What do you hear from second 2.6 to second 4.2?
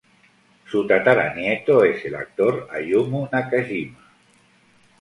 Ayumu Nakajima.